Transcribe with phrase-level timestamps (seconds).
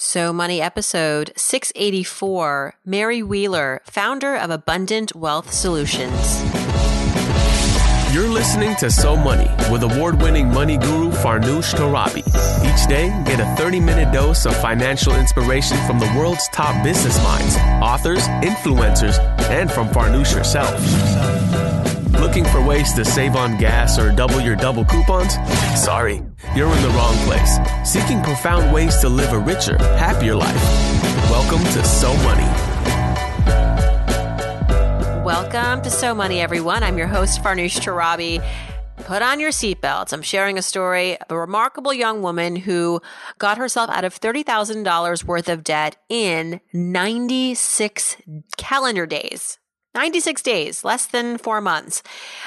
[0.00, 6.40] So Money episode 684 Mary Wheeler, founder of Abundant Wealth Solutions.
[8.14, 12.22] You're listening to So Money with award winning money guru Farnoosh Torabi.
[12.64, 17.20] Each day, get a 30 minute dose of financial inspiration from the world's top business
[17.24, 19.18] minds, authors, influencers,
[19.50, 20.80] and from Farnoosh herself.
[22.20, 25.34] Looking for ways to save on gas or double your double coupons?
[25.80, 26.20] Sorry,
[26.56, 27.58] you're in the wrong place.
[27.84, 30.62] Seeking profound ways to live a richer, happier life.
[31.30, 32.42] Welcome to So Money.
[35.24, 36.82] Welcome to So Money, everyone.
[36.82, 38.44] I'm your host, Farnoosh Torabi.
[39.04, 40.12] Put on your seatbelts.
[40.12, 43.00] I'm sharing a story of a remarkable young woman who
[43.38, 48.16] got herself out of $30,000 worth of debt in 96
[48.56, 49.58] calendar days.
[49.94, 52.02] 96 days, less than four months.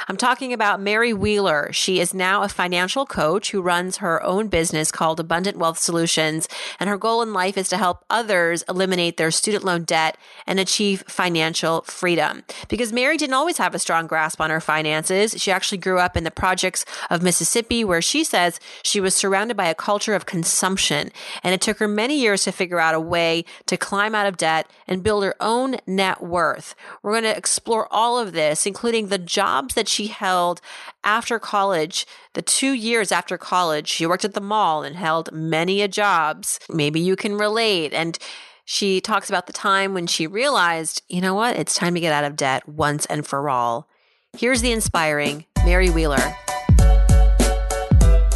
[0.07, 1.73] I'm talking about Mary Wheeler.
[1.73, 6.47] She is now a financial coach who runs her own business called Abundant Wealth Solutions.
[6.79, 10.59] And her goal in life is to help others eliminate their student loan debt and
[10.59, 12.43] achieve financial freedom.
[12.69, 15.33] Because Mary didn't always have a strong grasp on her finances.
[15.41, 19.57] She actually grew up in the projects of Mississippi, where she says she was surrounded
[19.57, 21.11] by a culture of consumption.
[21.43, 24.37] And it took her many years to figure out a way to climb out of
[24.37, 26.75] debt and build her own net worth.
[27.01, 30.61] We're going to explore all of this, including the jobs that she held
[31.03, 32.05] after college.
[32.33, 36.59] The two years after college, she worked at the mall and held many a jobs.
[36.69, 37.93] Maybe you can relate.
[37.93, 38.19] And
[38.63, 41.57] she talks about the time when she realized, you know what?
[41.57, 43.89] It's time to get out of debt once and for all.
[44.37, 46.35] Here's the inspiring Mary Wheeler.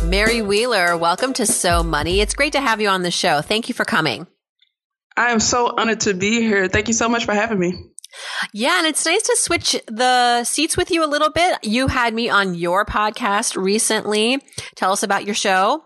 [0.06, 2.22] Mary Wheeler, welcome to So Money.
[2.22, 3.42] It's great to have you on the show.
[3.42, 4.26] Thank you for coming.
[5.16, 6.68] I am so honored to be here.
[6.68, 7.92] Thank you so much for having me.
[8.54, 11.58] Yeah, and it's nice to switch the seats with you a little bit.
[11.64, 14.42] You had me on your podcast recently.
[14.76, 15.84] Tell us about your show.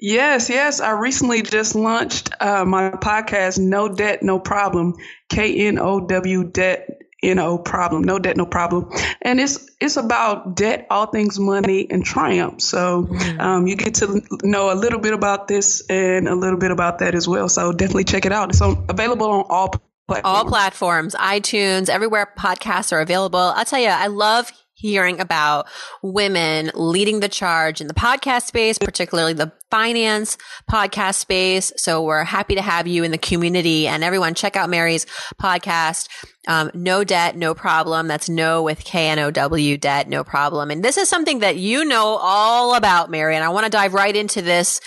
[0.00, 0.80] Yes, yes.
[0.80, 4.94] I recently just launched uh, my podcast, No Debt, No Problem,
[5.28, 6.88] K N O W Debt,
[7.32, 8.90] no problem, no debt, no problem,
[9.22, 12.60] and it's it's about debt, all things money, and triumph.
[12.60, 13.40] So mm-hmm.
[13.40, 16.98] um, you get to know a little bit about this and a little bit about
[16.98, 17.48] that as well.
[17.48, 18.50] So definitely check it out.
[18.50, 19.74] It's on, available on all
[20.24, 23.38] All platforms, iTunes, everywhere podcasts are available.
[23.38, 25.66] I'll tell you, I love hearing about
[26.02, 30.36] women leading the charge in the podcast space, particularly the finance
[30.70, 31.72] podcast space.
[31.76, 35.06] So we're happy to have you in the community and everyone check out Mary's
[35.40, 36.08] podcast.
[36.46, 38.08] Um, no debt, no problem.
[38.08, 40.70] That's no with K N O W debt, no problem.
[40.70, 43.36] And this is something that you know all about, Mary.
[43.36, 44.80] And I want to dive right into this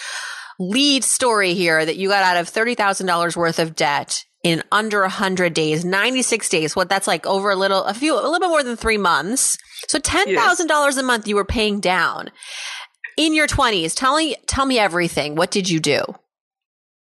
[0.59, 5.53] lead story here that you got out of $30,000 worth of debt in under 100
[5.53, 6.75] days, 96 days.
[6.75, 9.57] What that's like over a little, a few, a little bit more than three months.
[9.89, 10.97] So $10,000 yes.
[10.97, 12.29] a month you were paying down
[13.17, 13.93] in your 20s.
[13.93, 15.35] Tell me, tell me everything.
[15.35, 16.01] What did you do?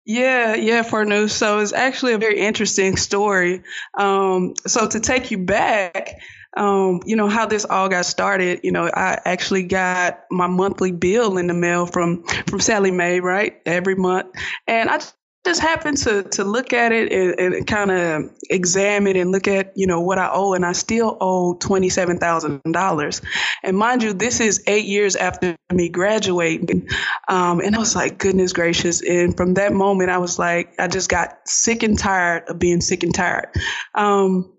[0.07, 1.31] Yeah, yeah, Farnoosh.
[1.31, 3.63] So it's actually a very interesting story.
[3.97, 6.19] Um, so to take you back,
[6.57, 8.61] um, you know how this all got started.
[8.63, 13.19] You know, I actually got my monthly bill in the mail from from Sallie Mae,
[13.19, 14.27] right, every month,
[14.67, 14.99] and I
[15.45, 19.71] just happened to to look at it and, and kind of examine and look at
[19.75, 23.21] you know what I owe, and I still owe twenty seven thousand dollars.
[23.63, 26.89] And mind you, this is eight years after me graduating,
[27.27, 29.01] um, and I was like, goodness gracious!
[29.01, 32.81] And from that moment, I was like, I just got sick and tired of being
[32.81, 33.49] sick and tired.
[33.93, 34.51] Um,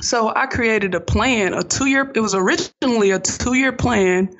[0.00, 2.10] so I created a plan, a two year.
[2.14, 4.36] It was originally a two year plan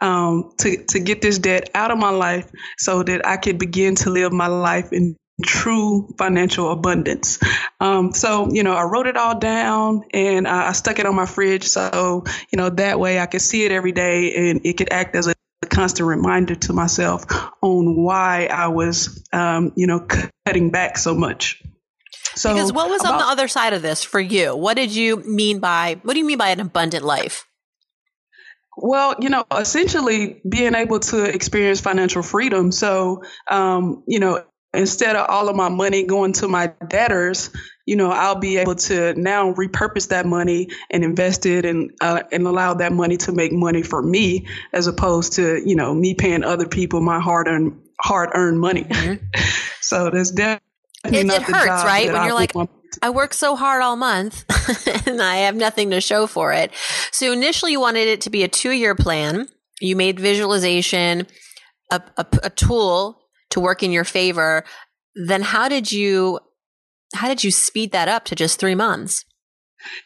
[0.00, 3.96] um, to to get this debt out of my life, so that I could begin
[3.96, 7.38] to live my life in true financial abundance.
[7.80, 11.14] Um, so, you know, I wrote it all down and I, I stuck it on
[11.14, 11.64] my fridge.
[11.64, 15.16] So, you know, that way I could see it every day and it could act
[15.16, 15.34] as a
[15.68, 17.24] constant reminder to myself
[17.62, 20.06] on why I was, um, you know,
[20.46, 21.62] cutting back so much.
[22.34, 24.56] So, because what was about, on the other side of this for you?
[24.56, 27.46] What did you mean by, what do you mean by an abundant life?
[28.76, 32.72] Well, you know, essentially being able to experience financial freedom.
[32.72, 37.50] So, um, you know, instead of all of my money going to my debtors,
[37.86, 42.22] you know, I'll be able to now repurpose that money and invest it and uh,
[42.30, 46.14] and allow that money to make money for me, as opposed to you know me
[46.14, 48.84] paying other people my hard earned hard earned money.
[48.84, 49.24] Mm-hmm.
[49.80, 50.60] so that's definitely
[51.04, 52.06] it, it hurts, right?
[52.06, 52.52] When I you're like.
[53.02, 54.44] I work so hard all month
[55.06, 56.72] and I have nothing to show for it.
[57.12, 59.46] So initially you wanted it to be a two year plan.
[59.80, 61.28] You made visualization
[61.92, 63.19] a, a, a tool
[63.50, 64.64] to work in your favor,
[65.14, 66.40] then how did you
[67.14, 69.24] how did you speed that up to just three months?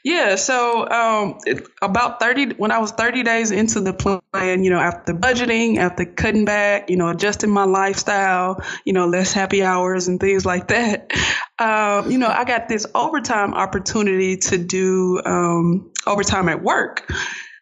[0.04, 1.38] Yeah, so um,
[1.82, 6.04] about 30, when I was 30 days into the plan, you know, after budgeting, after
[6.04, 10.68] cutting back, you know, adjusting my lifestyle, you know, less happy hours and things like
[10.68, 11.10] that,
[11.58, 17.10] um, you know, I got this overtime opportunity to do um, overtime at work.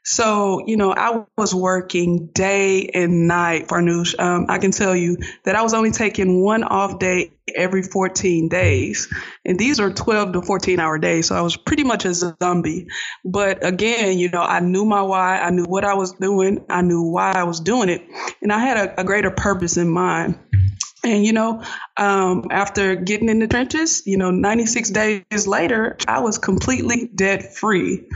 [0.05, 4.19] So, you know, I was working day and night, Farnoosh.
[4.19, 8.49] Um, I can tell you that I was only taking one off day every 14
[8.49, 9.09] days.
[9.45, 11.29] And these are 12 to 14 hour days.
[11.29, 12.89] So I was pretty much a zombie.
[13.25, 15.39] But again, you know, I knew my why.
[15.39, 16.65] I knew what I was doing.
[16.69, 18.03] I knew why I was doing it.
[18.43, 20.39] And I had a, a greater purpose in mind.
[21.05, 21.63] And, you know,
[21.97, 27.57] um, after getting in the trenches, you know, 96 days later, I was completely debt
[27.57, 28.07] free.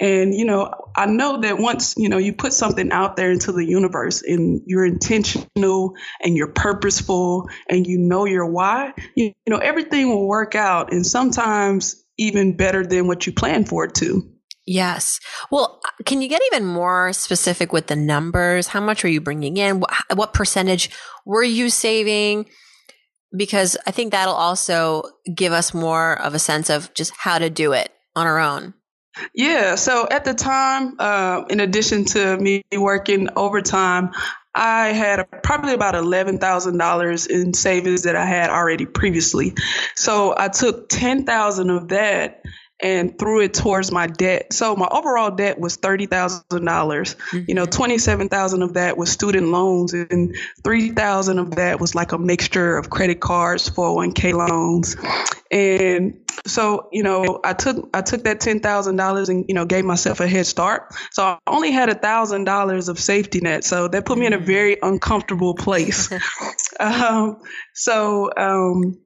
[0.00, 3.52] And, you know, I know that once, you know, you put something out there into
[3.52, 9.50] the universe and you're intentional and you're purposeful and you know your why, you, you
[9.50, 13.94] know, everything will work out and sometimes even better than what you plan for it
[13.94, 14.33] to.
[14.66, 15.20] Yes.
[15.50, 18.68] Well, can you get even more specific with the numbers?
[18.68, 19.80] How much are you bringing in?
[19.80, 20.90] What, what percentage
[21.26, 22.46] were you saving?
[23.36, 25.02] Because I think that'll also
[25.34, 28.74] give us more of a sense of just how to do it on our own.
[29.34, 29.74] Yeah.
[29.74, 34.10] So at the time, uh, in addition to me working overtime,
[34.54, 39.54] I had probably about $11,000 in savings that I had already previously.
[39.96, 42.42] So I took 10,000 of that
[42.82, 44.52] and threw it towards my debt.
[44.52, 47.16] So my overall debt was thirty thousand dollars.
[47.32, 47.70] You know, mm-hmm.
[47.70, 52.12] twenty seven thousand of that was student loans, and three thousand of that was like
[52.12, 54.96] a mixture of credit cards, four hundred one k loans,
[55.50, 59.64] and so you know, I took I took that ten thousand dollars and you know
[59.64, 60.94] gave myself a head start.
[61.12, 63.64] So I only had a thousand dollars of safety net.
[63.64, 64.46] So that put me in a mm-hmm.
[64.46, 66.10] very uncomfortable place.
[66.80, 67.40] um,
[67.72, 68.98] so um,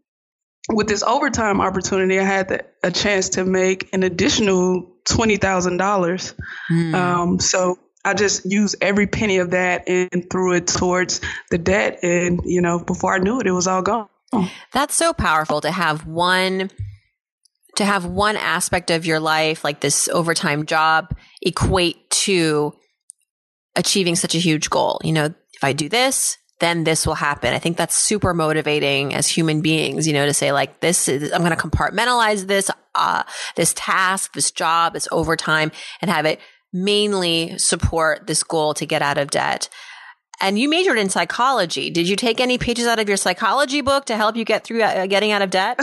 [0.69, 5.79] with this overtime opportunity, I had the, a chance to make an additional twenty thousand
[5.79, 6.35] dollars.
[6.71, 6.95] Mm.
[6.95, 11.21] Um, so I just used every penny of that and threw it towards
[11.51, 14.09] the debt, and you know, before I knew it, it was all gone.
[14.73, 16.71] That's so powerful to have one
[17.77, 22.75] to have one aspect of your life like this overtime job equate to
[23.77, 25.01] achieving such a huge goal.
[25.05, 27.55] You know, if I do this, then this will happen.
[27.55, 31.33] I think that's super motivating as human beings, you know, to say like, this is,
[31.33, 33.23] I'm going to compartmentalize this, uh,
[33.55, 35.71] this task, this job, this overtime
[36.03, 36.41] and have it
[36.73, 39.69] mainly support this goal to get out of debt.
[40.41, 41.91] And you majored in psychology.
[41.91, 44.83] Did you take any pages out of your psychology book to help you get through
[44.83, 45.81] uh, getting out of debt?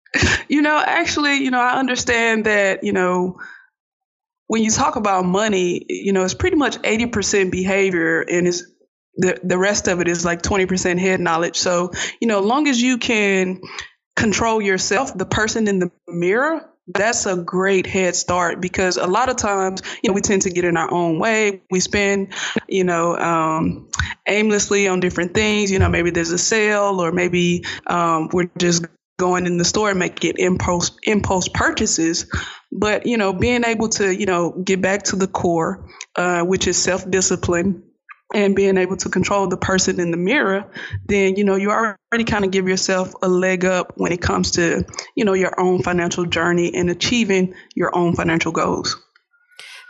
[0.48, 3.38] you know, actually, you know, I understand that, you know,
[4.46, 8.64] when you talk about money, you know, it's pretty much 80% behavior and it's
[9.16, 11.56] the the rest of it is like 20% head knowledge.
[11.56, 13.60] So, you know, as long as you can
[14.16, 19.28] control yourself, the person in the mirror, that's a great head start because a lot
[19.28, 21.62] of times, you know, we tend to get in our own way.
[21.70, 22.32] We spend,
[22.68, 23.88] you know, um,
[24.26, 25.70] aimlessly on different things.
[25.70, 28.84] You know, maybe there's a sale or maybe um, we're just
[29.18, 32.26] going in the store and making impulse impulse purchases.
[32.72, 36.66] But you know, being able to you know get back to the core, uh, which
[36.66, 37.84] is self discipline
[38.34, 40.64] and being able to control the person in the mirror,
[41.06, 44.50] then you know you already kind of give yourself a leg up when it comes
[44.52, 44.84] to
[45.16, 48.96] you know your own financial journey and achieving your own financial goals.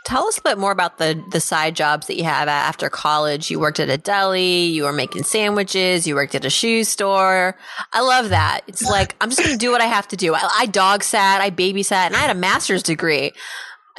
[0.05, 3.49] Tell us a bit more about the the side jobs that you have after college.
[3.49, 7.55] You worked at a deli, you were making sandwiches, you worked at a shoe store.
[7.93, 8.61] I love that.
[8.67, 10.35] It's like I'm just going to do what I have to do.
[10.35, 13.31] I, I dog sat, I babysat, and I had a master's degree.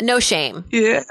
[0.00, 0.64] No shame.
[0.70, 1.04] Yeah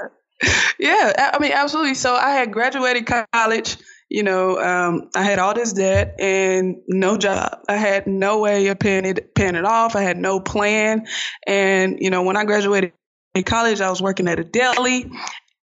[0.78, 1.94] yeah, I mean, absolutely.
[1.94, 3.76] So I had graduated college.
[4.10, 7.58] You know, um, I had all this debt and no job.
[7.68, 9.96] I had no way of paying it, paying it off.
[9.96, 11.06] I had no plan.
[11.46, 12.92] And you know, when I graduated
[13.34, 15.10] in college, I was working at a deli,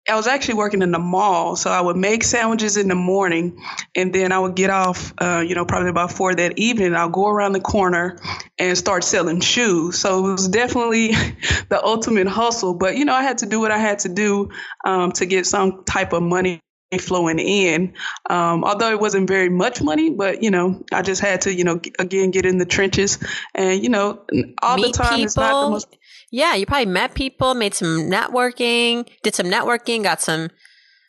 [0.08, 3.60] I was actually working in the mall, so I would make sandwiches in the morning,
[3.96, 6.94] and then I would get off, uh, you know, probably about four that evening.
[6.94, 8.20] I'll go around the corner
[8.60, 9.98] and start selling shoes.
[9.98, 11.08] So it was definitely
[11.70, 12.76] the ultimate hustle.
[12.76, 14.50] But you know, I had to do what I had to do
[14.86, 16.62] um, to get some type of money
[17.00, 17.94] flowing in.
[18.30, 21.64] Um, although it wasn't very much money, but you know, I just had to, you
[21.64, 23.18] know, again get in the trenches,
[23.54, 24.24] and you know,
[24.62, 25.26] all Meet the time people.
[25.26, 25.88] it's not the most
[26.36, 30.50] yeah, you probably met people, made some networking, did some networking, got some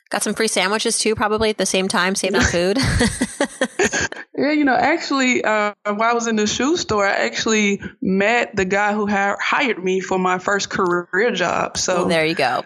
[0.09, 2.79] got some free sandwiches too, probably at the same time, saving on food.
[4.39, 8.55] yeah, you know, actually, uh, while I was in the shoe store, I actually met
[8.55, 11.77] the guy who ha- hired me for my first career job.
[11.77, 12.65] So well, there you go.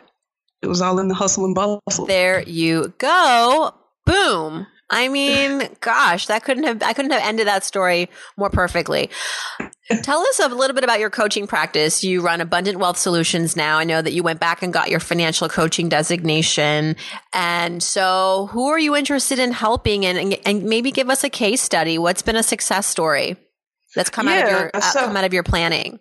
[0.61, 2.05] It was all in the hustle and bustle.
[2.05, 3.73] There you go.
[4.05, 4.67] Boom.
[4.91, 9.09] I mean, gosh, that couldn't have I couldn't have ended that story more perfectly.
[10.03, 12.05] Tell us a little bit about your coaching practice.
[12.05, 13.79] You run Abundant Wealth Solutions now.
[13.79, 16.97] I know that you went back and got your financial coaching designation.
[17.33, 20.07] And so, who are you interested in helping?
[20.07, 21.99] And, and maybe give us a case study.
[21.99, 23.37] What's been a success story
[23.97, 25.99] that's come yeah, out of your uh, so, come out of your planning?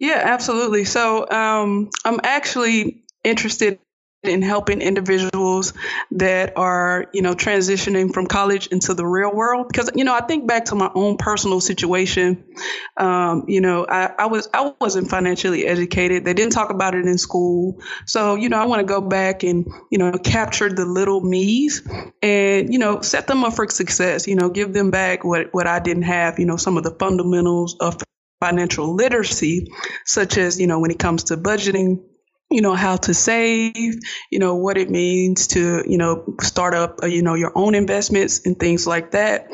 [0.00, 0.84] Yeah, absolutely.
[0.84, 3.78] So, um, I'm actually interested
[4.22, 5.72] in helping individuals
[6.12, 9.66] that are, you know, transitioning from college into the real world.
[9.68, 12.44] Because, you know, I think back to my own personal situation.
[12.96, 16.24] Um, you know, I, I was I wasn't financially educated.
[16.24, 17.80] They didn't talk about it in school.
[18.06, 21.82] So, you know, I want to go back and, you know, capture the little me's
[22.22, 25.66] and, you know, set them up for success, you know, give them back what, what
[25.66, 28.00] I didn't have, you know, some of the fundamentals of
[28.40, 29.72] financial literacy,
[30.04, 32.02] such as, you know, when it comes to budgeting,
[32.52, 33.94] you know how to save
[34.30, 37.74] you know what it means to you know start up uh, you know your own
[37.74, 39.48] investments and things like that.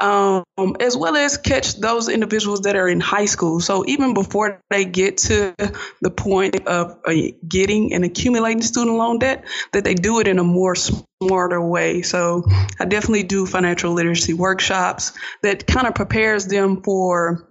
[0.00, 0.44] Um,
[0.80, 3.60] as well as catch those individuals that are in high school.
[3.60, 5.54] So even before they get to
[6.00, 7.12] the point of uh,
[7.46, 12.00] getting and accumulating student loan debt that they do it in a more smarter way.
[12.00, 12.44] So
[12.80, 17.50] i definitely do financial literacy workshops that kind of prepares them for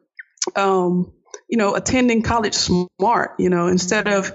[0.55, 1.13] um,
[1.47, 4.31] you know, attending college smart, you know, instead of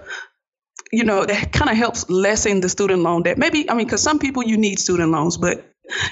[0.97, 3.39] you know, that kind of helps lessen the student loan debt.
[3.39, 5.65] Maybe, I mean, because some people you need student loans, but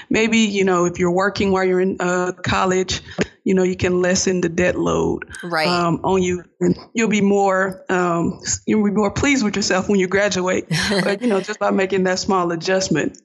[0.09, 3.01] maybe, you know, if you're working while you're in uh, college,
[3.43, 5.67] you know, you can lessen the debt load right.
[5.67, 6.43] um, on you.
[6.59, 11.21] And you'll be more, um, you'll be more pleased with yourself when you graduate, but,
[11.21, 13.19] you know, just by making that small adjustment.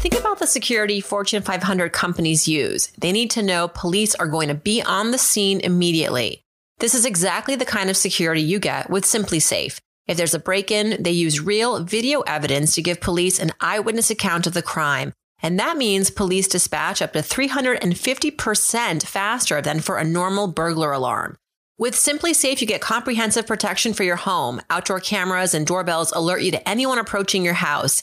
[0.00, 2.88] Think about the security Fortune 500 companies use.
[2.98, 6.45] They need to know police are going to be on the scene immediately.
[6.78, 9.78] This is exactly the kind of security you get with SimpliSafe.
[10.06, 14.10] If there's a break in, they use real video evidence to give police an eyewitness
[14.10, 15.14] account of the crime.
[15.42, 21.38] And that means police dispatch up to 350% faster than for a normal burglar alarm.
[21.78, 24.60] With SimpliSafe, you get comprehensive protection for your home.
[24.68, 28.02] Outdoor cameras and doorbells alert you to anyone approaching your house.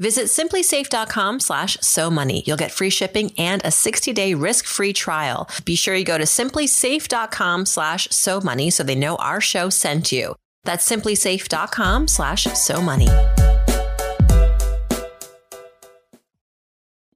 [0.00, 2.42] Visit simplisafe.com slash so money.
[2.46, 5.48] You'll get free shipping and a 60 day risk free trial.
[5.66, 10.10] Be sure you go to simplisafe.com slash so money so they know our show sent
[10.10, 10.34] you.
[10.64, 13.08] That's simplisafe.com slash so money.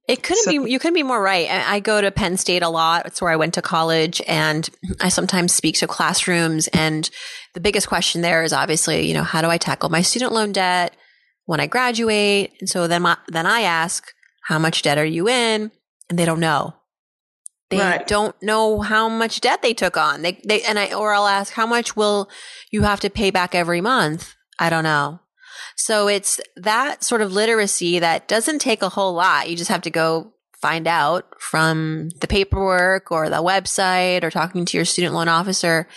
[0.07, 1.49] It couldn't so, be, you couldn't be more right.
[1.50, 3.07] I go to Penn State a lot.
[3.07, 4.69] It's where I went to college and
[5.00, 6.69] I sometimes speak to classrooms.
[6.69, 7.09] And
[7.55, 10.53] the biggest question there is obviously, you know, how do I tackle my student loan
[10.53, 10.94] debt?
[11.47, 12.53] When I graduate.
[12.61, 15.71] And so then, my, then I ask, how much debt are you in?
[16.09, 16.75] And they don't know.
[17.71, 18.07] They right.
[18.07, 20.23] don't know how much debt they took on.
[20.23, 22.29] They, they, and I, or I'll ask, how much will
[22.71, 24.35] you have to pay back every month?
[24.59, 25.21] I don't know.
[25.77, 29.49] So it's that sort of literacy that doesn't take a whole lot.
[29.49, 34.65] You just have to go find out from the paperwork or the website or talking
[34.65, 35.89] to your student loan officer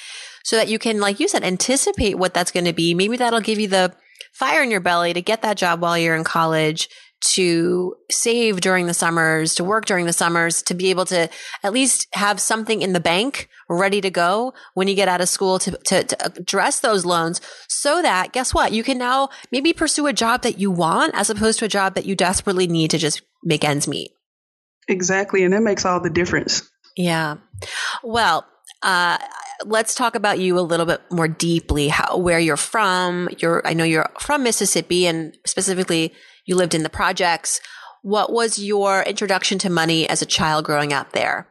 [0.44, 2.94] so that you can, like you said, anticipate what that's going to be.
[2.94, 3.94] Maybe that'll give you the
[4.38, 6.90] fire in your belly to get that job while you're in college,
[7.20, 11.28] to save during the summers, to work during the summers, to be able to
[11.64, 15.28] at least have something in the bank ready to go when you get out of
[15.28, 18.72] school to, to, to, address those loans so that guess what?
[18.72, 21.96] You can now maybe pursue a job that you want as opposed to a job
[21.96, 24.12] that you desperately need to just make ends meet.
[24.88, 25.44] Exactly.
[25.44, 26.70] And that makes all the difference.
[26.96, 27.38] Yeah.
[28.04, 28.46] Well,
[28.84, 29.18] uh,
[29.66, 31.88] let's talk about you a little bit more deeply.
[31.88, 33.30] How, where you're from?
[33.40, 36.14] You're, I know you're from Mississippi, and specifically,
[36.46, 37.60] you lived in the projects.
[38.04, 41.50] What was your introduction to money as a child growing up there?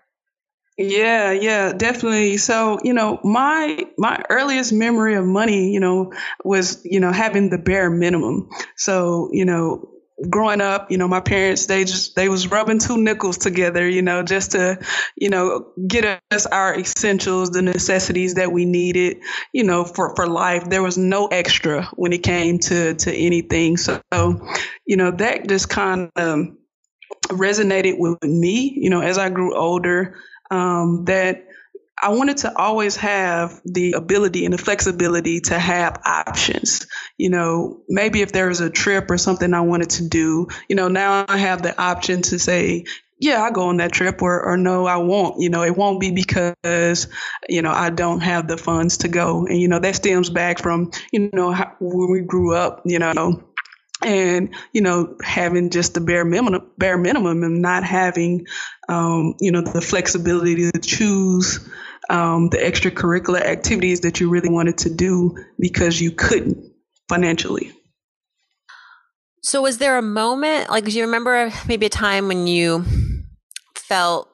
[0.79, 2.37] Yeah, yeah, definitely.
[2.37, 6.13] So, you know, my my earliest memory of money, you know,
[6.45, 8.51] was, you know, having the bare minimum.
[8.77, 9.89] So, you know,
[10.31, 14.03] growing up, you know, my parents they just they was rubbing two nickels together, you
[14.03, 14.79] know, just to,
[15.17, 19.19] you know, get us our essentials, the necessities that we needed,
[19.53, 20.69] you know, for for life.
[20.69, 23.77] There was no extra when it came to to anything.
[23.77, 24.01] So,
[24.87, 26.47] you know, that just kind of
[27.25, 30.17] resonated with me, you know, as I grew older.
[30.51, 31.47] Um, that
[32.03, 36.87] I wanted to always have the ability and the flexibility to have options.
[37.17, 40.77] You know, maybe if there was a trip or something I wanted to do, you
[40.77, 42.85] know, now I have the option to say,
[43.19, 45.41] yeah, I go on that trip or, or no, I won't.
[45.41, 47.09] You know, it won't be because,
[47.49, 49.47] you know, I don't have the funds to go.
[49.47, 52.99] And, you know, that stems back from, you know, how, when we grew up, you
[52.99, 53.43] know,
[54.03, 58.47] and you know having just the bare minimum bare minimum and not having
[58.91, 61.67] um, you know the flexibility to choose
[62.09, 66.73] um, the extracurricular activities that you really wanted to do because you couldn't
[67.09, 67.73] financially
[69.43, 72.85] so was there a moment like do you remember maybe a time when you
[73.77, 74.29] felt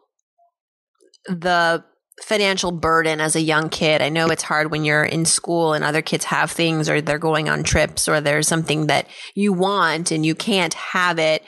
[1.26, 1.84] the
[2.22, 4.02] financial burden as a young kid.
[4.02, 7.18] I know it's hard when you're in school and other kids have things or they're
[7.18, 11.42] going on trips or there's something that you want and you can't have it.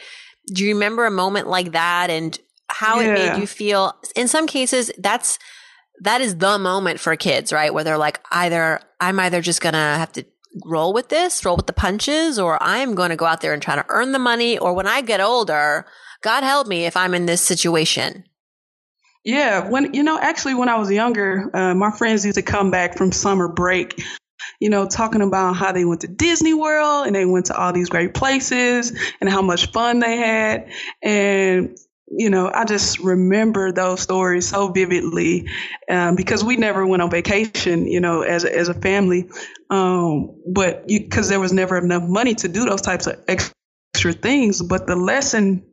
[0.53, 2.39] Do you remember a moment like that and
[2.69, 3.09] how yeah.
[3.09, 3.95] it made you feel?
[4.17, 5.39] In some cases, that's
[6.01, 7.73] that is the moment for kids, right?
[7.73, 10.25] Where they're like, either I'm either just gonna have to
[10.65, 13.63] roll with this, roll with the punches, or I'm going to go out there and
[13.63, 14.59] try to earn the money.
[14.59, 15.87] Or when I get older,
[16.23, 18.25] God help me if I'm in this situation.
[19.25, 22.71] Yeah, when you know, actually, when I was younger, uh, my friends used to come
[22.71, 24.03] back from summer break,
[24.61, 27.73] you know, talking about how they went to Disney World and they went to all
[27.73, 30.69] these great places and how much fun they had.
[31.03, 35.49] And you know, I just remember those stories so vividly
[35.89, 39.29] um, because we never went on vacation, you know, as a, as a family.
[39.71, 44.63] Um, but because there was never enough money to do those types of extra things.
[44.63, 45.65] But the lesson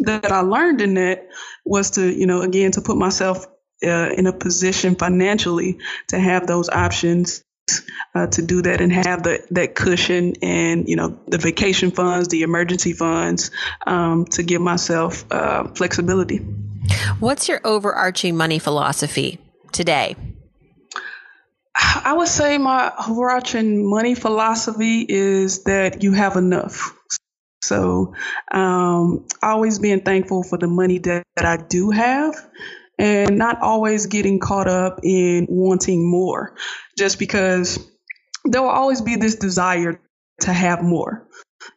[0.00, 1.28] that I learned in that
[1.64, 3.46] was to, you know, again, to put myself
[3.84, 5.78] uh, in a position financially
[6.08, 7.44] to have those options
[8.14, 12.28] uh, to do that and have the, that cushion and, you know, the vacation funds,
[12.28, 13.50] the emergency funds
[13.86, 16.38] um, to give myself uh, flexibility.
[17.18, 19.38] What's your overarching money philosophy
[19.72, 20.16] today?
[21.78, 26.94] I would say my overarching money philosophy is that you have enough.
[27.62, 28.14] So,
[28.50, 32.34] um, always being thankful for the money that, that I do have
[32.98, 36.56] and not always getting caught up in wanting more
[36.96, 37.78] just because
[38.44, 40.00] there will always be this desire
[40.40, 41.26] to have more.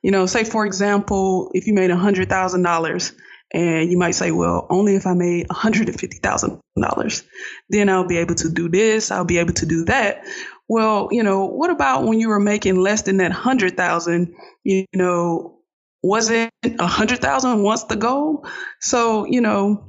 [0.01, 3.13] You know, say for example, if you made $100,000
[3.51, 7.23] and you might say, well, only if I made $150,000,
[7.69, 10.23] then I'll be able to do this, I'll be able to do that.
[10.67, 15.55] Well, you know, what about when you were making less than that 100,000, you know,
[16.03, 18.45] wasn't a hundred thousand once the goal.
[18.79, 19.88] So, you know,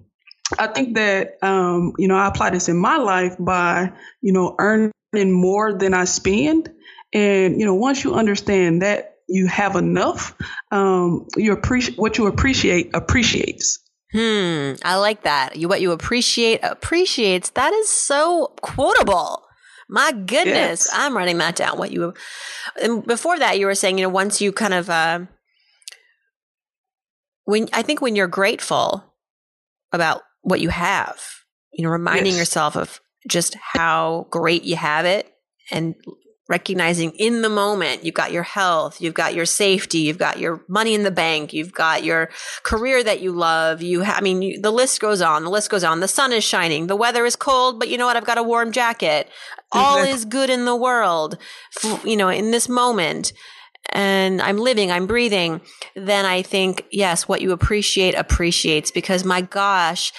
[0.59, 4.55] I think that um, you know, I apply this in my life by, you know,
[4.59, 6.71] earning more than I spend.
[7.13, 10.35] And, you know, once you understand that you have enough,
[10.71, 13.79] um, you appreciate what you appreciate appreciates.
[14.13, 14.73] Hmm.
[14.85, 15.57] I like that.
[15.57, 17.51] You what you appreciate appreciates.
[17.51, 19.45] That is so quotable.
[19.89, 20.91] My goodness, yes.
[20.93, 21.79] I'm writing that down.
[21.79, 22.15] What you
[22.81, 25.21] and before that, you were saying, you know, once you kind of uh,
[27.45, 29.05] when I think when you're grateful
[29.93, 31.21] about what you have,
[31.73, 32.39] you know, reminding yes.
[32.39, 35.31] yourself of just how great you have it
[35.71, 35.95] and
[36.51, 40.65] recognizing in the moment you've got your health, you've got your safety, you've got your
[40.69, 42.29] money in the bank, you've got your
[42.65, 43.83] career that you love.
[43.83, 45.45] You, ha- I mean, you, the list goes on.
[45.45, 46.01] The list goes on.
[46.01, 46.89] The sun is shining.
[46.89, 48.17] The weather is cold, but you know what?
[48.17, 49.31] I've got a warm jacket.
[49.71, 51.39] All is good in the world.
[52.05, 53.33] You know, in this moment
[53.91, 55.61] and I'm living, I'm breathing,
[55.95, 60.13] then I think, yes, what you appreciate appreciates because my gosh,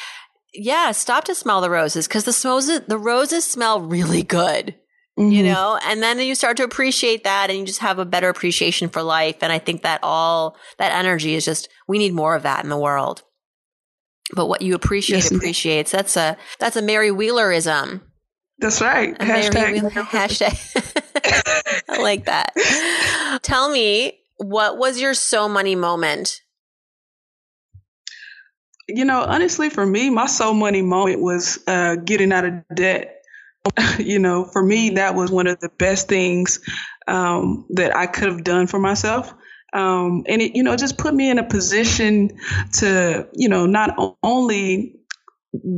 [0.53, 4.75] yeah, stop to smell the roses because the roses, the roses smell really good.
[5.19, 5.31] Mm-hmm.
[5.31, 8.29] You know, and then you start to appreciate that and you just have a better
[8.29, 9.37] appreciation for life.
[9.41, 12.69] And I think that all that energy is just, we need more of that in
[12.69, 13.21] the world.
[14.33, 15.91] But what you appreciate yes, appreciates.
[15.91, 18.01] That's a, that's a Mary Wheelerism.
[18.59, 19.15] That's right.
[19.19, 19.73] A hashtag.
[19.73, 21.40] Wheeler, hashtag.
[22.01, 22.53] Like that.
[23.43, 26.41] Tell me, what was your so money moment?
[28.87, 33.23] You know, honestly, for me, my so money moment was uh, getting out of debt.
[33.99, 36.59] you know, for me, that was one of the best things
[37.07, 39.33] um, that I could have done for myself.
[39.73, 42.31] Um, and it, you know, just put me in a position
[42.79, 45.00] to, you know, not only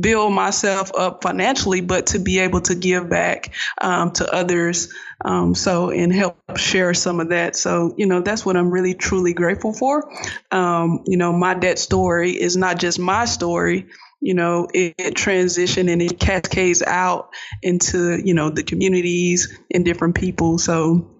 [0.00, 4.92] build myself up financially, but to be able to give back um, to others.
[5.24, 7.56] Um, so, and help share some of that.
[7.56, 10.12] So, you know, that's what I'm really truly grateful for.
[10.50, 13.86] Um, you know, my debt story is not just my story.
[14.20, 17.30] You know, it, it transitioned and it cascades out
[17.62, 20.58] into, you know, the communities and different people.
[20.58, 21.10] So,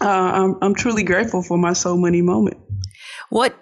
[0.00, 2.58] uh, I'm, I'm truly grateful for my so money moment.
[3.30, 3.54] What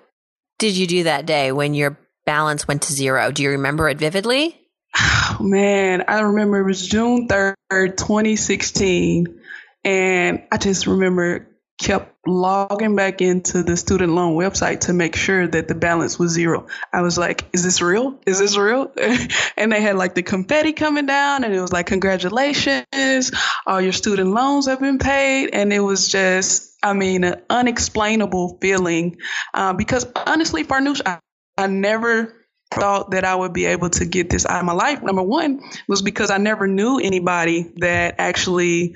[0.58, 3.30] did you do that day when your balance went to zero.
[3.30, 4.58] Do you remember it vividly?
[4.98, 7.56] Oh, man, I remember it was June 3rd,
[7.96, 9.40] 2016.
[9.84, 15.48] And I just remember kept logging back into the student loan website to make sure
[15.48, 16.68] that the balance was zero.
[16.92, 18.20] I was like, is this real?
[18.24, 18.92] Is this real?
[19.56, 23.32] and they had like the confetti coming down and it was like, congratulations,
[23.66, 25.50] all your student loans have been paid.
[25.52, 29.16] And it was just, I mean, an unexplainable feeling.
[29.52, 31.18] Uh, because honestly, Farnoosh, I,
[31.56, 32.34] I never
[32.72, 35.02] thought that I would be able to get this out of my life.
[35.02, 38.94] Number one was because I never knew anybody that actually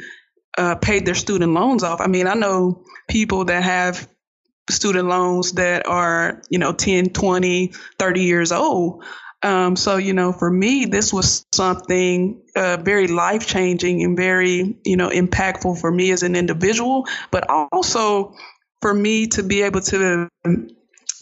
[0.56, 2.00] uh, paid their student loans off.
[2.00, 4.08] I mean, I know people that have
[4.70, 9.04] student loans that are, you know, 10, 20, 30 years old.
[9.42, 14.78] Um, so, you know, for me, this was something uh, very life changing and very,
[14.84, 18.34] you know, impactful for me as an individual, but also
[18.80, 20.28] for me to be able to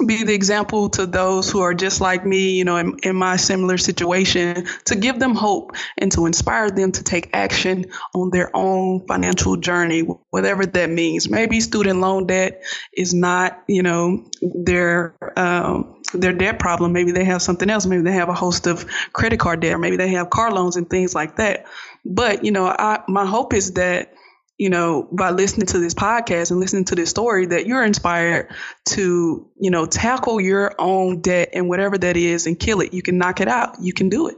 [0.05, 3.37] be the example to those who are just like me, you know, in, in, my
[3.37, 8.55] similar situation, to give them hope and to inspire them to take action on their
[8.57, 11.31] own financial journey, whatever that means.
[11.31, 16.93] Maybe student loan debt is not, you know, their um, their debt problem.
[16.93, 17.87] Maybe they have something else.
[17.87, 20.77] Maybe they have a host of credit card debt, or maybe they have car loans
[20.77, 21.67] and things like that.
[22.05, 24.14] But you know, I, my hope is that
[24.57, 28.53] you know, by listening to this podcast and listening to this story, that you're inspired
[28.87, 32.95] to, you know, tackle your own debt and whatever that is and kill it.
[32.95, 33.77] You can knock it out.
[33.81, 34.37] You can do it.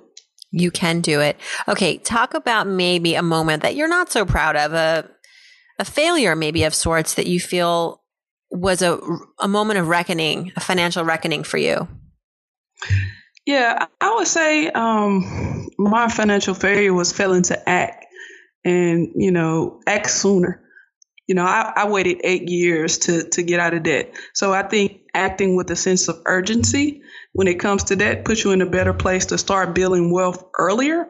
[0.53, 1.37] You can do it.
[1.69, 1.99] Okay.
[1.99, 5.11] Talk about maybe a moment that you're not so proud of, a,
[5.79, 8.03] a failure maybe of sorts that you feel
[8.51, 8.99] was a,
[9.41, 11.87] a moment of reckoning, a financial reckoning for you.
[13.45, 18.06] Yeah, I would say um, my financial failure was failing to act
[18.67, 20.61] and you know act sooner.
[21.27, 24.15] You know I, I, waited eight years to to get out of debt.
[24.35, 27.03] So i think acting with a sense of urgency
[27.33, 30.45] when it comes to debt puts you in a better place to start building wealth
[30.59, 31.09] earlier.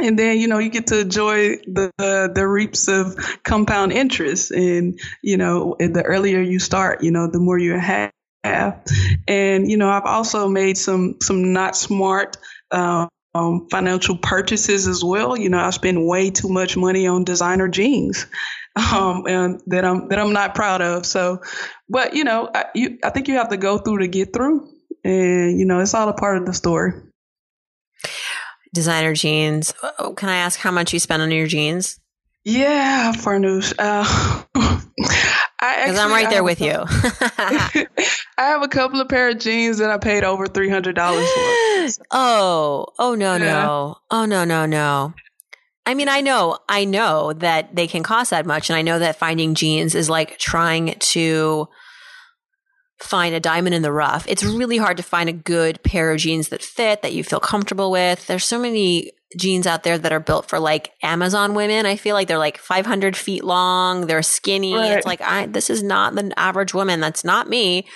[0.00, 4.50] And then you know you get to enjoy the the, the reaps of compound interest.
[4.50, 8.12] And you know the earlier you start you know the more you have.
[8.44, 12.36] And you know i've also made some some not smart
[12.70, 15.36] um, um, financial purchases as well.
[15.36, 18.26] You know, I spend way too much money on designer jeans,
[18.92, 21.06] um, and that I'm that I'm not proud of.
[21.06, 21.42] So,
[21.88, 24.68] but you know, I, you, I think you have to go through to get through,
[25.04, 26.92] and you know, it's all a part of the story.
[28.74, 29.72] Designer jeans.
[29.98, 31.98] Oh, can I ask how much you spend on your jeans?
[32.44, 33.74] Yeah, Farnoosh.
[33.78, 34.44] Uh,
[35.60, 36.74] because I'm right there with you.
[36.86, 37.86] I
[38.36, 42.04] have a couple of pair of jeans that I paid over three hundred dollars for.
[42.12, 43.38] oh, oh no, yeah.
[43.38, 45.14] no, oh no, no, no.
[45.84, 48.98] I mean, I know, I know that they can cost that much, and I know
[48.98, 51.68] that finding jeans is like trying to
[53.00, 54.24] find a diamond in the rough.
[54.28, 57.40] It's really hard to find a good pair of jeans that fit that you feel
[57.40, 58.26] comfortable with.
[58.26, 61.86] There's so many jeans out there that are built for like Amazon women.
[61.86, 64.06] I feel like they're like 500 feet long.
[64.06, 64.74] They're skinny.
[64.74, 64.92] Right.
[64.92, 67.00] It's like, I, this is not the average woman.
[67.00, 67.86] That's not me.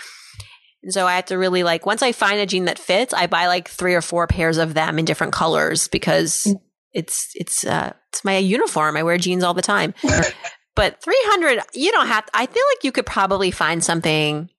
[0.83, 3.27] And so I have to really like, once I find a jean that fits, I
[3.27, 6.61] buy like three or four pairs of them in different colors because mm.
[6.93, 8.97] it's, it's, uh, it's my uniform.
[8.97, 9.95] I wear jeans all the time.
[10.75, 14.51] but 300, you don't have to, I feel like you could probably find something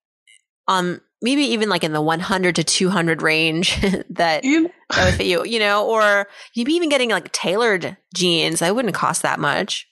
[0.67, 5.26] on maybe even like in the 100 to 200 range that, you, that would fit
[5.26, 8.60] you, you know, or maybe even getting like tailored jeans.
[8.60, 9.88] That wouldn't cost that much.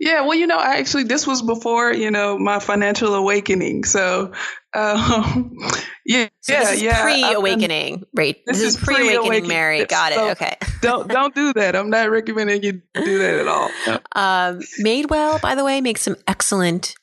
[0.00, 3.84] Yeah, well, you know, I actually, this was before you know my financial awakening.
[3.84, 4.32] So,
[4.74, 5.56] um,
[6.06, 7.02] yeah, so yeah, yeah.
[7.02, 8.36] Pre-awakening, right?
[8.46, 9.84] This, this is pre-awakening, Mary.
[9.84, 10.16] Got it.
[10.16, 10.56] So okay.
[10.82, 11.76] don't don't do that.
[11.76, 13.70] I'm not recommending you do that at all.
[13.86, 13.94] No.
[14.12, 16.94] Um, Madewell, by the way, makes some excellent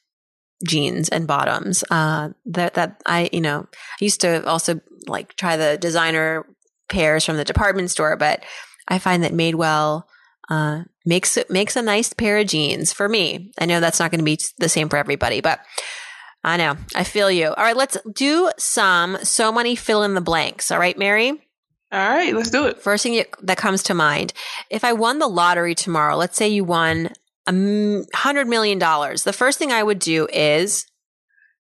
[0.63, 1.83] jeans and bottoms.
[1.89, 6.45] Uh, that that I you know I used to also like try the designer
[6.89, 8.43] pairs from the department store, but
[8.87, 10.03] I find that Madewell
[10.49, 13.51] uh, makes makes a nice pair of jeans for me.
[13.59, 15.59] I know that's not going to be the same for everybody, but
[16.43, 17.47] I know I feel you.
[17.47, 20.71] All right, let's do some so many fill in the blanks.
[20.71, 21.41] All right, Mary.
[21.91, 22.81] All right, let's do it.
[22.81, 24.33] First thing that comes to mind:
[24.69, 27.09] if I won the lottery tomorrow, let's say you won
[27.47, 30.85] hundred million dollars, the first thing I would do is,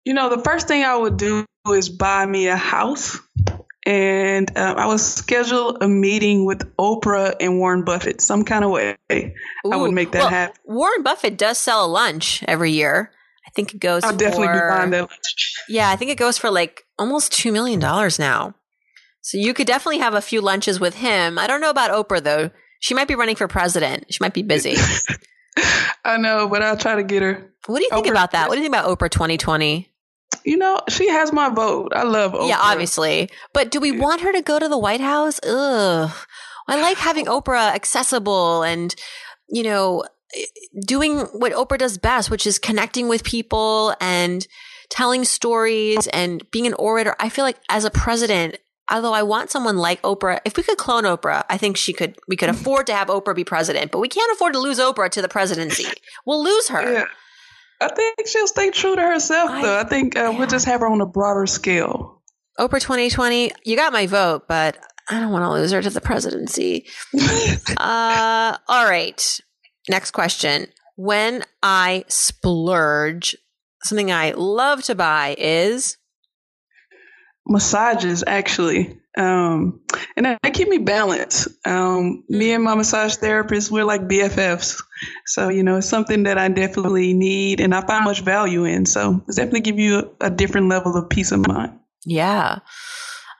[0.05, 3.18] you know, the first thing I would do is buy me a house,
[3.87, 8.70] and um, I would schedule a meeting with Oprah and Warren Buffett some kind of
[8.70, 8.97] way.
[9.12, 10.57] Ooh, I would make that well, happen.
[10.64, 13.11] Warren Buffett does sell a lunch every year.
[13.47, 14.03] I think it goes.
[14.05, 15.55] I'll for, definitely be buying that lunch.
[15.68, 18.55] Yeah, I think it goes for like almost two million dollars now.
[19.23, 21.38] So you could definitely have a few lunches with him.
[21.38, 22.51] I don't know about Oprah though.
[22.81, 24.07] She might be running for president.
[24.11, 24.77] She might be busy.
[26.05, 27.53] I know, but I'll try to get her.
[27.67, 28.49] What do you think Oprah, about that?
[28.49, 29.88] What do you think about Oprah 2020?
[30.45, 31.93] You know, she has my vote.
[31.95, 32.49] I love Oprah.
[32.49, 33.31] Yeah, obviously.
[33.53, 35.40] But do we want her to go to the White House?
[35.45, 36.11] Ugh.
[36.69, 38.95] I like having Oprah accessible and,
[39.49, 40.05] you know,
[40.37, 40.45] eh,
[40.85, 44.47] doing what Oprah does best, which is connecting with people and
[44.90, 47.14] telling stories and being an orator.
[47.19, 48.59] I feel like as a president,
[48.90, 52.16] although I want someone like Oprah, if we could clone Oprah, I think she could,
[52.29, 55.11] we could afford to have Oprah be president, but we can't afford to lose Oprah
[55.11, 55.87] to the presidency.
[56.27, 56.92] We'll lose her.
[56.92, 57.05] Yeah.
[57.81, 59.79] I think she'll stay true to herself, I, though.
[59.79, 60.38] I think uh, yeah.
[60.38, 62.23] we'll just have her on a broader scale.
[62.59, 64.79] Oprah 2020, you got my vote, but
[65.11, 66.87] I don't want to lose her to the presidency.
[67.77, 69.40] uh, all right.
[69.88, 70.68] Next question.
[70.97, 73.37] When I splurge,
[73.83, 75.99] something I love to buy is
[77.46, 78.98] massages actually.
[79.16, 79.80] Um,
[80.16, 81.48] and they keep me balanced.
[81.64, 84.83] Um, me and my massage therapist we're like bffs
[85.26, 88.87] so you know it's something that i definitely need and i find much value in.
[88.87, 91.78] So it's definitely give you a, a different level of peace of mind.
[92.04, 92.61] Yeah.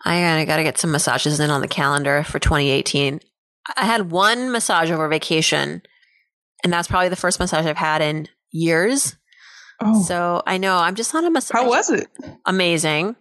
[0.05, 3.21] I gotta get some massages in on the calendar for 2018
[3.79, 5.81] i had one massage over vacation
[6.63, 9.17] and that's probably the first massage i've had in years.
[9.83, 10.03] Oh.
[10.03, 11.61] So I know I'm just on a massage.
[11.61, 12.09] How was it?
[12.47, 13.17] Amazing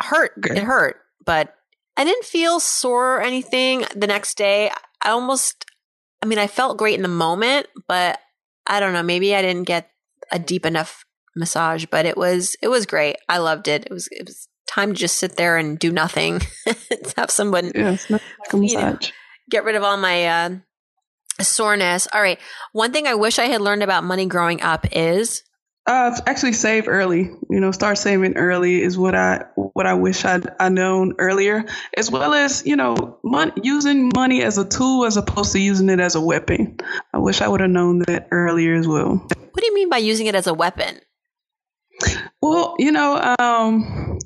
[0.00, 0.32] hurt.
[0.38, 0.56] Okay.
[0.56, 1.54] It hurt, but
[1.96, 4.70] I didn't feel sore or anything the next day.
[5.02, 5.64] I almost,
[6.22, 8.18] I mean, I felt great in the moment, but
[8.66, 9.02] I don't know.
[9.02, 9.90] Maybe I didn't get
[10.32, 11.04] a deep enough
[11.36, 13.16] massage, but it was, it was great.
[13.28, 13.84] I loved it.
[13.86, 16.40] It was, it was time to just sit there and do nothing.
[17.16, 18.22] have someone, yes, like.
[18.52, 18.98] Know,
[19.50, 20.50] get rid of all my, uh,
[21.40, 22.06] soreness.
[22.12, 22.38] All right.
[22.72, 25.42] One thing I wish I had learned about money growing up is
[25.86, 27.30] uh, actually save early.
[27.50, 31.64] You know, start saving early is what I what I wish I'd I known earlier,
[31.96, 35.90] as well as you know, money, using money as a tool as opposed to using
[35.90, 36.78] it as a weapon.
[37.12, 39.16] I wish I would have known that earlier as well.
[39.16, 41.00] What do you mean by using it as a weapon?
[42.40, 44.18] Well, you know, um,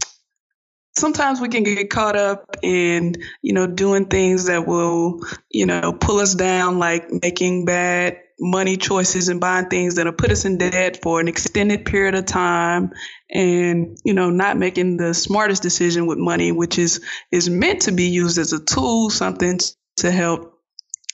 [0.96, 5.92] sometimes we can get caught up in you know doing things that will you know
[5.92, 10.58] pull us down, like making bad money choices and buying things that'll put us in
[10.58, 12.92] debt for an extended period of time
[13.30, 17.92] and you know not making the smartest decision with money which is is meant to
[17.92, 19.58] be used as a tool something
[19.96, 20.58] to help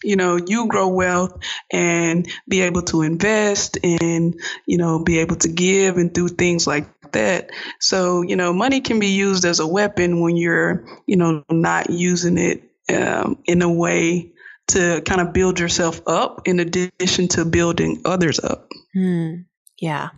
[0.04, 5.36] you know you grow wealth and be able to invest and you know be able
[5.36, 7.50] to give and do things like that.
[7.80, 11.90] So you know money can be used as a weapon when you're you know not
[11.90, 12.62] using it
[12.94, 14.33] um, in a way
[14.68, 18.68] to kind of build yourself up in addition to building others up.
[18.92, 19.42] Hmm.
[19.78, 20.10] Yeah.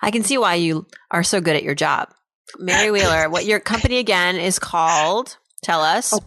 [0.00, 2.08] I can see why you are so good at your job.
[2.58, 5.36] Mary Wheeler, what your company again is called?
[5.62, 6.18] Tell us.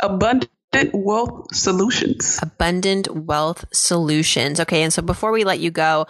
[0.00, 0.50] Abundant
[0.92, 2.38] Wealth Solutions.
[2.42, 4.60] Abundant Wealth Solutions.
[4.60, 4.82] Okay.
[4.82, 6.06] And so before we let you go,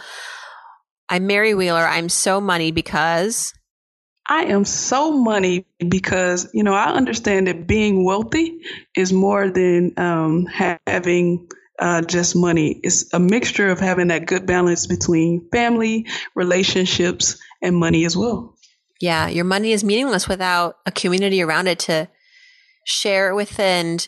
[1.08, 1.86] I'm Mary Wheeler.
[1.86, 3.54] I'm so money because
[4.28, 8.60] I am so money because, you know, I understand that being wealthy
[8.94, 10.46] is more than um,
[10.86, 12.78] having uh, just money.
[12.82, 18.56] It's a mixture of having that good balance between family, relationships, and money as well.
[19.00, 22.08] Yeah, your money is meaningless without a community around it to
[22.84, 24.06] share with and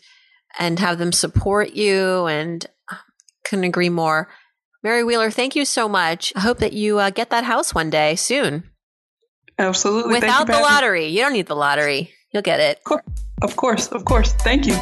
[0.59, 2.27] and have them support you.
[2.27, 2.97] And uh,
[3.45, 4.29] couldn't agree more.
[4.83, 6.33] Mary Wheeler, thank you so much.
[6.35, 8.70] I hope that you uh, get that house one day soon.
[9.61, 10.15] Absolutely.
[10.15, 11.09] Without the lottery.
[11.09, 12.15] You don't need the lottery.
[12.33, 12.81] You'll get it.
[13.43, 13.89] Of course.
[13.89, 14.33] Of course.
[14.33, 14.75] Thank you.